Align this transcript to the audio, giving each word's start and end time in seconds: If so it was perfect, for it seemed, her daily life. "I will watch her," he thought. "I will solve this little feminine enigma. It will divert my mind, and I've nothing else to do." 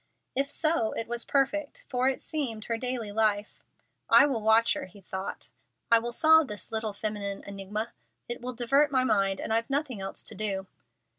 If 0.35 0.49
so 0.49 0.93
it 0.93 1.07
was 1.07 1.25
perfect, 1.25 1.85
for 1.87 2.09
it 2.09 2.23
seemed, 2.23 2.65
her 2.65 2.77
daily 2.79 3.11
life. 3.11 3.61
"I 4.09 4.25
will 4.25 4.41
watch 4.41 4.73
her," 4.73 4.85
he 4.87 4.99
thought. 5.01 5.49
"I 5.91 5.99
will 5.99 6.11
solve 6.11 6.47
this 6.47 6.71
little 6.71 6.91
feminine 6.91 7.43
enigma. 7.43 7.93
It 8.27 8.41
will 8.41 8.53
divert 8.53 8.89
my 8.91 9.03
mind, 9.03 9.39
and 9.39 9.53
I've 9.53 9.69
nothing 9.69 10.01
else 10.01 10.23
to 10.23 10.33
do." 10.33 10.65